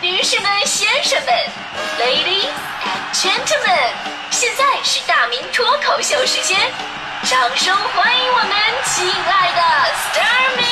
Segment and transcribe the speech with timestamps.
[0.00, 1.34] 女士们、先生们
[1.98, 2.46] ，Ladies
[2.84, 3.90] and Gentlemen，
[4.30, 6.56] 现在是大明脱口秀时间，
[7.24, 8.50] 掌声欢迎我们
[8.84, 9.60] 亲爱的
[9.96, 10.64] s t a r m y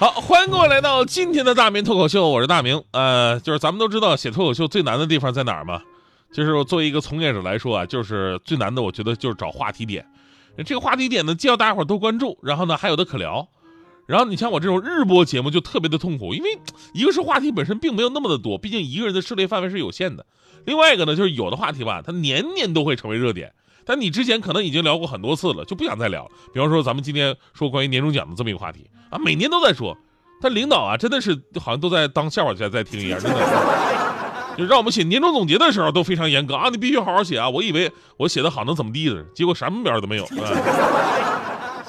[0.00, 2.84] 好，欢迎各位来到今天的大明脱口秀，我是大明。
[2.90, 5.80] 呃，就是咱们都知道写脱口秀最难的地方在哪儿吗？
[6.30, 10.06] 就是作为一个从业者来说啊，就是最难的，我觉得就是找话题点。
[10.66, 13.48] 这个话题点呢，既要大家伙儿都关注，然后呢还有的可聊。
[14.06, 16.58] 然后你像我这种日播节目就特别的痛苦，因为
[16.92, 20.24] 一个是话题本身并没有那么的多，毕竟一个人的涉猎范围是有限的；
[20.66, 23.52] 另外一个呢，就是有的话题吧，它年年都会成为热点，
[23.84, 26.30] 但你之前可能已经聊过很多次了，就不想再聊。
[26.52, 29.96] 比方说咱们今天说关于年终奖的这么一个话题啊，每年都在说，
[30.42, 33.94] 但领导啊真的是好像都在当笑话在在听一样，真的。
[34.56, 37.50] 就让我们写年终总结的时候都非常严格啊，你必须好好写啊！
[37.50, 40.24] 我以为我写的好能怎么地的，结果什么边都没有。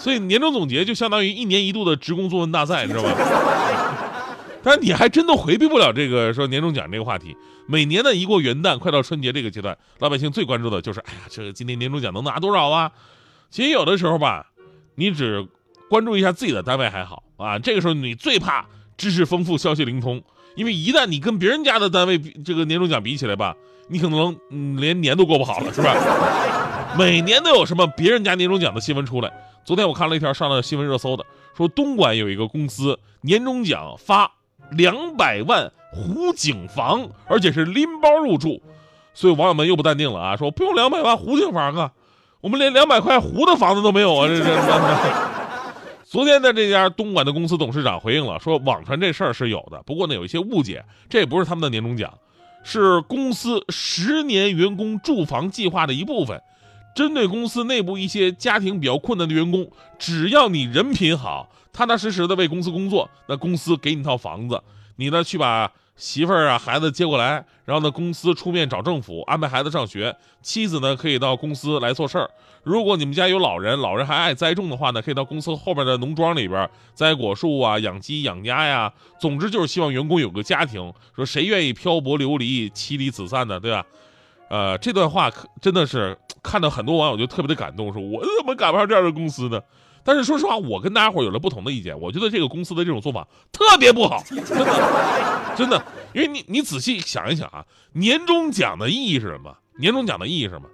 [0.05, 3.09] 所以年终总结就相当于一年一度的职工作文大赛，你知道吧？
[4.61, 7.35] 但是你还真的回避不了这个说年终奖这个话题。
[7.65, 12.91] 每年呢，一过元旦，快到春节这个阶段，老百姓最关注的就是，哎呀，这个今年年终奖能拿多少啊？
[13.49, 14.45] 其实有的时候吧，
[14.93, 15.43] 你只
[15.89, 17.57] 关注一下自己的单位还好啊。
[17.57, 18.63] 这个时候你最怕
[18.97, 20.21] 知识丰富、消息灵通，
[20.55, 23.55] 因为一旦你跟别人家的单位比这个年终奖比起来吧，
[23.89, 25.95] 你可能嗯连年都过不好了，是吧？
[26.95, 29.33] 每年都有什么别人家年终奖的新闻出来。
[29.65, 31.25] 昨天我看了一条上了新闻热搜的，
[31.57, 34.31] 说东莞有一个公司年终奖发
[34.69, 38.61] 两百万湖景房，而且是拎包入住，
[39.15, 41.91] 所以网友们又不淡定了啊，说不用两百万湖景房啊，
[42.41, 44.55] 我们连两百块湖的房子都没有啊，这这。
[46.03, 52.13] 昨天的这家东莞的公司董事长回应了，说网传这事儿是有的，不过呢有一些误解，这也不是他们的年终奖，
[52.63, 56.39] 是公司十年员工住房计划的一部分。
[56.95, 64.59] 针对公司内部一些家庭比较困难的员工，只要你人品好，踏踏实实的为公司工作，那公司给你套房子，
[64.95, 72.29] 你呢去把媳妇儿啊孩子接过来，然后呢公司出面找政府安排孩子上学，妻子呢可以到公司来做事儿。
[72.63, 78.91] 如果你们家有老人，老人还爱栽种的话呢，可以到公司后边的农庄里边栽果树啊，养鸡养鸭呀。
[79.19, 80.91] 总之就是希望员工有个家庭。
[81.13, 83.85] 说谁愿意漂泊流离、妻离子散的，对吧？
[84.49, 89.59] 呃，这段话可真的是看到很多网友就特别的感动，说我怎么赶不上这样的公司呢？
[90.03, 99.57] 但是说实话，我跟大家伙有了不同的意见，我觉得这个公司的这种做法特别不好，真的，真的，因为你你仔细想一想啊，年终奖的意义是什么？
[99.79, 100.69] 年终奖的意义是什么？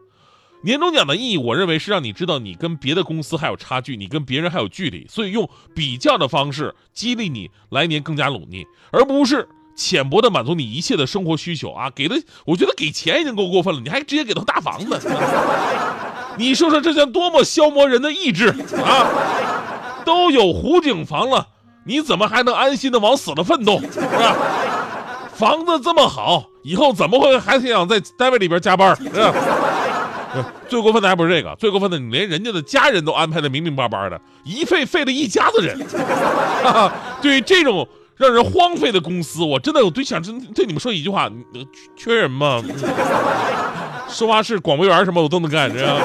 [0.64, 9.48] 年终奖的意义，我认为是让你知道你跟别的公司还有差距，你跟别人还有距离，所以用比较的方式激励你来年更加努力，而不是。
[9.82, 12.16] 浅薄的满足你一切的生活需求啊，给的
[12.46, 15.00] 我觉得给钱已经够过分了，你还直接给他大房子，
[16.38, 18.50] 你说说这叫多么消磨人的意志
[18.84, 19.08] 啊！
[20.06, 21.48] 都有湖景房了，
[21.86, 24.36] 你怎么还能安心的往死了奋斗，是吧？
[25.34, 28.96] 房子这么好，以后怎么会还想在单位里边加班？
[28.96, 29.34] 是吧？
[30.70, 35.78] 最过分的还不是这个，最过分的你连人家的家人都安排的明明白白的，一废废了一家子人。
[37.22, 37.88] 对于这种。
[38.22, 41.28] 让人荒废的公司，我真的我对想真对你们说一句话，
[41.98, 42.64] 缺人吗？
[44.08, 45.98] 说话是广播员什么我都能干，这样。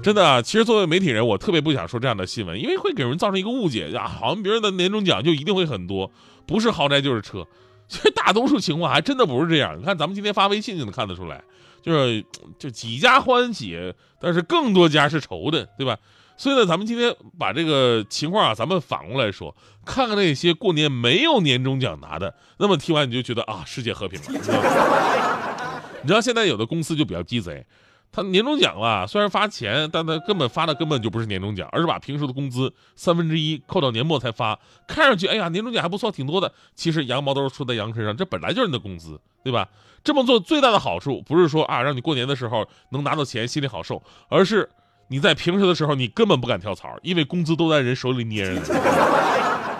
[0.00, 6.12] 真的，其实作为媒体人，我特别不想说这样的新闻，因为会给人造成一个误解呀，好像别人的年终奖就一定会很多，
[6.46, 7.44] 不是豪宅就是车。
[7.88, 9.76] 其实大多数情况还真的不是这样。
[9.76, 11.42] 你看咱们今天发微信就能看得出来，
[11.82, 12.24] 就是
[12.56, 15.96] 就几家欢喜，但是更多家是愁的，对吧？
[16.42, 19.54] 所以呢，咱们今天把这个情况啊，咱们反过来说，
[19.84, 24.26] 看看那些过年没有年终奖拿的，那么听完你就觉得啊，世界和平了。
[26.02, 27.64] 你知道现在有的公司就比较鸡贼，
[28.10, 34.58] 他年终奖啊，虽然发钱，但他根本发的根本就不是年终奖，而是把平时的工资三分之一扣到年末才发。
[34.88, 36.52] 看上去，哎呀，年终奖还不错，挺多的。
[36.74, 39.68] 其实羊毛都是出在羊身上，这本来就是你的工资，对吧？
[40.02, 44.68] 这么做最大的好处不是说啊，让你过年的时候能拿到钱，心里好受，而是。
[45.12, 48.62] 你在平时的时候，你根本不敢跳槽，因为工资都在人手里捏着呢。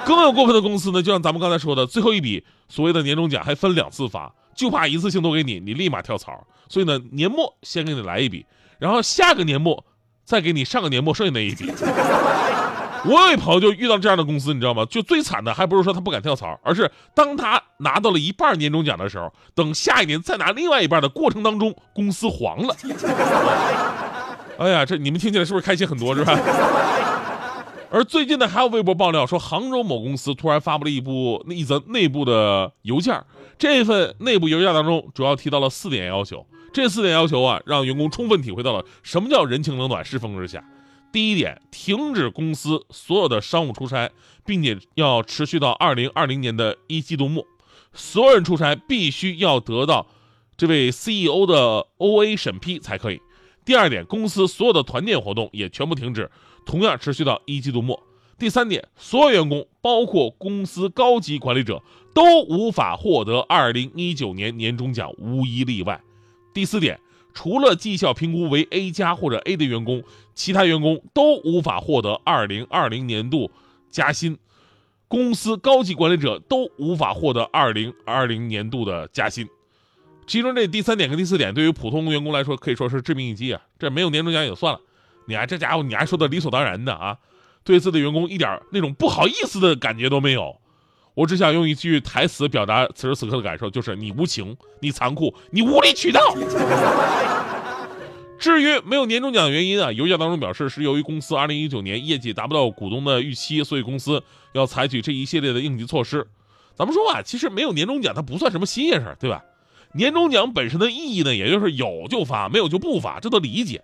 [0.04, 6.46] 更有过分的公司呢，就像咱们刚才说的，最后一笔所谓的年终奖还分两次发，就怕一次性都给你，你立马跳槽。
[6.68, 8.44] 所以呢，年末先给你来一笔，
[8.78, 9.82] 然后下个年末
[10.22, 11.72] 再给你上个年末剩下那一笔。
[13.04, 14.84] 我有一朋友就遇到这样的公司，你知道吗？
[14.84, 22.76] 就最惨的还不是说他不敢跳槽，而是当他拿到了一半年终奖的时候，等下一年再拿另外一半的过程当中，公司黄了。
[24.58, 26.38] 哎呀，这你们听起来是不是开心很多，是吧？
[27.90, 33.22] 而最近呢，还有微博爆料说，杭州某公司突然发布了一部一则内部的邮件，
[33.58, 36.46] 这份内部邮件当中主要提到了四点要求。
[36.72, 40.64] 这四点要求啊，让员工充分体会到了什么叫人情冷暖、世风日下。
[41.12, 44.10] 第一点，停止公司所有的商务出差，
[44.46, 47.44] 并且要持续到二零二零年的一季度末，
[47.92, 50.06] 所有人出差必须要得到
[50.56, 53.20] 这位 CEO 的 OA 审批才可以。
[53.64, 56.30] 第二点，公司所有的团建活动也全部停止，
[56.66, 58.02] 同样持续到一季度末。
[58.38, 61.80] 第三点，所有员工，包括公司高级管理者，
[62.12, 66.00] 都无法获得2019年年终奖，无一例外。
[66.52, 66.98] 第四点，
[67.32, 70.02] 除了绩效评估为 A 加或者 A 的员工，
[70.34, 73.48] 其他员工都无法获得2020年度
[73.90, 74.36] 加薪，
[75.06, 79.48] 公司高级管理者都无法获得2020年度的加薪。
[80.32, 83.60] 其中这第三点跟第四点，对于普通员工来说可以说是致命一击啊！
[83.78, 84.80] 这没有年终奖也就算了，
[85.26, 87.18] 你还这家伙你还说的理所当然的啊？
[87.64, 90.56] 对自己的员工一点那种不好意思的感觉都没有。
[91.12, 96.18] 我只想用一句台词表达此时此刻的感受，就是你无情，你残酷，你无理取闹。
[98.38, 104.22] 至于没有年终奖的原因啊，邮件当中表示是由于公司2019年业绩达不到股东的预期，所以公司
[104.54, 106.26] 要采取这一系列的应急措施。
[106.74, 109.44] 咱们说啊，其实没有年终奖它不算什么新鲜事儿对吧？
[109.94, 113.82] 年终奖本身的意义呢，也就是有就发，没有就不发，这都理解。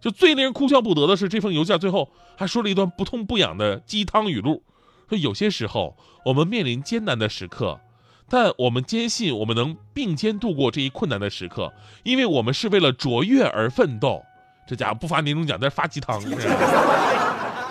[0.00, 4.62] 就最令人哭笑不得的是，这封邮件最后还说了一段不痛不痒的鸡汤语录，
[5.08, 7.80] 说有些时候我们面临艰难的时刻，
[8.28, 11.72] 但我们坚信我们能并肩度过这一困难的时刻，
[12.04, 14.22] 因为我们是为了卓越而奋斗。
[14.68, 16.20] 这家伙不发年终奖，在发鸡汤。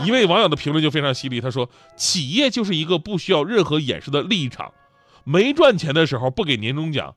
[0.04, 4.74] 一位网友的评论就非常犀利，他说：“企业就是一个不需要任何掩饰的利益场，
[5.24, 7.16] 没赚钱的时候不给年终奖。”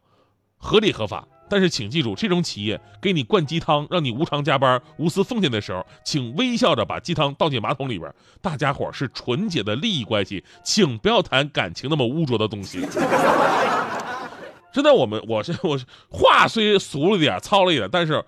[0.59, 8.13] 合理合法，但是请记住，这种企业给你灌鸡汤，让你无偿加班、无私奉献的时候，请微笑着把鸡汤倒进马桶里边。
[8.43, 12.81] 大家伙是纯洁的利益关系，请不要谈感情那么污浊的东西。
[14.71, 18.23] 真的，我们我是我是话虽俗了点、糙了一点，但是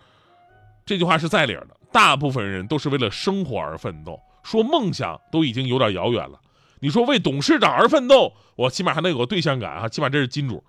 [0.87, 1.69] 这句话是在理的。
[1.93, 6.41] 大部分人都是为了生活而奋斗，说梦想都已经有点遥远了。
[6.79, 10.65] 你说为董事长而奋斗，我起码还能有个对象感啊，起码这是金主。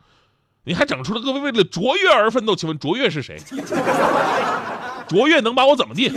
[0.64, 2.56] 你还整出了各位为了卓越而奋斗？
[2.56, 3.38] 请问卓越是谁？
[5.10, 6.12] 卓越能把我怎么地？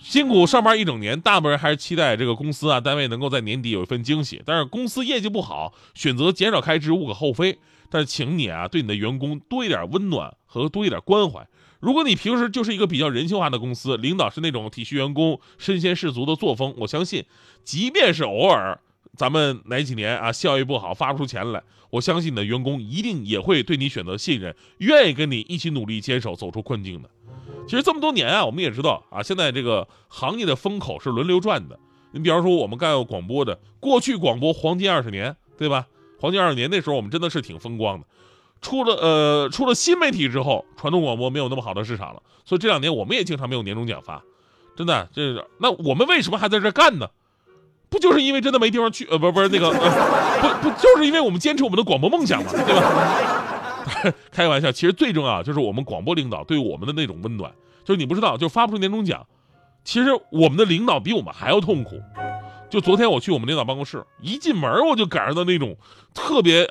[0.00, 4.40] 辛苦上班一整年，大部分人还是期待这个公司啊单位能够在年底有一份惊喜。
[4.46, 7.58] 但是公司业绩不好，选择减少开支无可厚非。
[7.90, 11.46] 但是请你啊对你的员工多一点温暖和多一点关怀。
[11.80, 17.24] 如果你平时就是一个比较人性化的公司，领导是那种体恤员工、身先士卒的作风，我相信，
[17.64, 18.78] 即便是偶尔。
[19.18, 21.60] 咱们哪几年啊效益不好发不出钱来？
[21.90, 27.10] 我相信你的员工一定也会对你选择信任，愿意跟你一起努力坚守走出困境的。
[27.66, 31.76] 其实这么多年啊，我们也知道啊，现在这个行业的风口是轮流转的。
[32.12, 35.88] 你比方说我们干广播的，过去广播黄金二十年，对吧？
[36.20, 38.06] 黄金二十年那时候我们真的是挺风光的。
[38.60, 44.22] 出了呃出了新媒体之后，传统广播没有那么好的市场了，所以这两年我们也经常没有年终奖发。
[44.76, 47.08] 真的，这是那我们为什么还在这干呢？
[47.90, 49.06] 不就是因为真的没地方去？
[49.10, 54.14] 呃，不，不是那个，不不，就是因为我们坚持我们的广播梦想嘛，对吧？
[54.30, 57.52] 开个玩笑，其实最重要就是我们广播领导对我们的那种温暖。
[57.84, 59.26] 就是你不知道，就发不出年终奖，
[59.82, 61.98] 其实我们的领导比我们还要痛苦。
[62.68, 65.74] 就昨天我去我们领导办公室，一进门我就感受到那种
[66.12, 66.70] 特别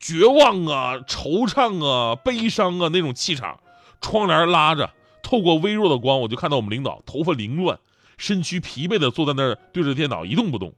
[0.00, 3.58] 绝望啊、惆怅啊、悲伤啊那种气场。
[4.00, 4.90] 窗帘拉着，
[5.22, 7.78] 透过微弱的光，我就看到我们领导头发凌乱。
[8.24, 10.72] 身躯疲惫的坐在那儿，对着电脑一动不动。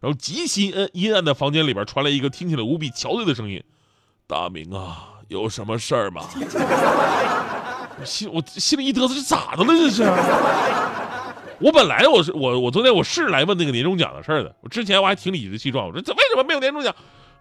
[0.00, 3.62] 然后极其阴暗的房间里边传来一个听起来无比憔悴的声音
[4.26, 6.22] ：“大明啊，有什么事儿吗？”
[8.00, 9.68] 我心我心里一嘚瑟，这咋的了？
[9.68, 10.02] 这是？
[11.60, 14.52] 我本来我是我我昨天我是来问那个年终奖的事儿的。
[14.60, 16.92] 我之前我还挺理直气壮，我说这为什么没有年终奖？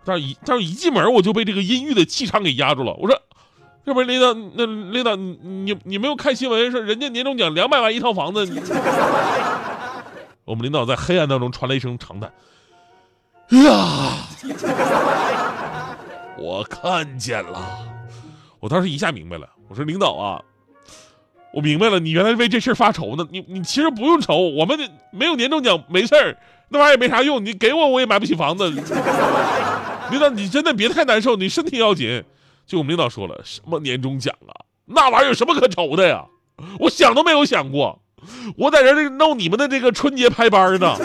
[0.06, 2.94] 但是一但是一进门我就被这个阴郁的气场给压住了。
[2.94, 3.20] 我说。
[3.88, 8.46] 要不是领导，那领导，你你没有看新闻说人家年终奖两百万一套房子？
[10.44, 12.30] 我们领导在黑暗当中传来一声长叹
[13.64, 14.28] ：“呀，
[16.38, 17.80] 我看见了。”
[18.60, 20.42] 我当时一下明白了，我说领导啊，
[21.54, 23.26] 我明白了，你原来为这事发愁呢。
[23.32, 24.78] 你你其实不用愁，我们
[25.12, 26.36] 没有年终奖没事儿，
[26.68, 28.70] 那玩意儿也没啥用，你给我我也买不起房子。
[28.70, 28.84] 领
[30.20, 32.22] 导，你真的别太难受，你身体要紧。
[32.68, 34.52] 就我们领导说了，什么年终奖啊，
[34.86, 36.26] 那玩意儿有什么可愁的呀？
[36.80, 38.02] 我想都没有想过，
[38.58, 40.98] 我在这弄你们的这个春节排班呢。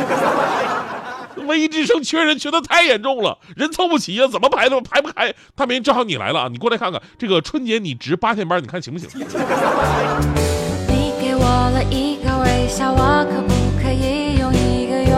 [1.47, 5.35] 文艺之声缺人缺的太严重了，人凑不齐呀，怎么排都排不开。
[5.55, 9.09] 大明，正好你来了啊，你过来看看这个春节你值八天班，你看行不行？
[10.89, 13.53] 你给我了一个微笑，我可不
[13.83, 15.13] 可以用一个拥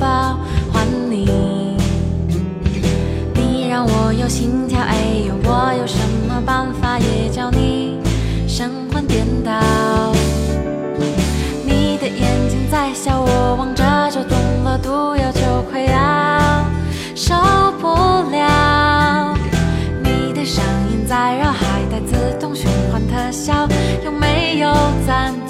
[0.00, 0.38] 抱
[0.72, 1.24] 还你？
[3.34, 4.73] 你让我有心跳，
[6.98, 7.98] 也叫你
[8.46, 9.52] 神魂颠倒，
[11.64, 16.64] 你的眼睛在笑，我望着就中了毒药，就快要
[17.14, 17.34] 受
[17.80, 17.88] 不
[18.30, 19.34] 了。
[20.02, 23.68] 你的声音在绕，还带自动循环特效，
[24.04, 24.72] 有没有
[25.06, 25.43] 赞？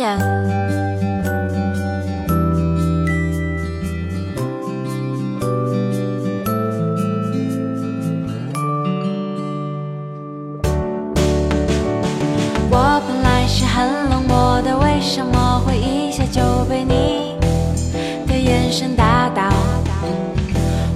[0.00, 0.18] 眼
[12.70, 17.36] 我本来是很冷漠的，为什么会一下就被你
[18.26, 19.50] 的眼神打倒？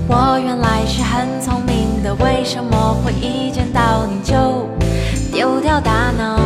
[0.08, 4.66] 我原来是很聪明的，为什么会一见到你就
[5.30, 6.43] 丢掉大脑？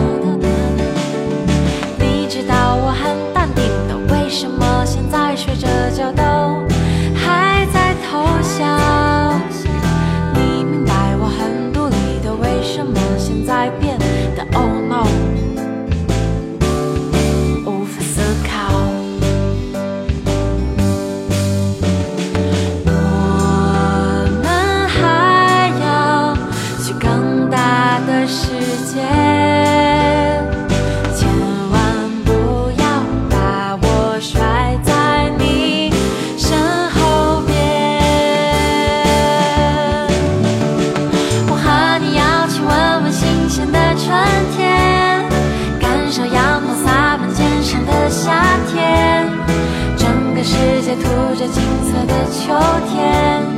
[51.39, 52.53] 这金色的秋
[52.89, 53.58] 天。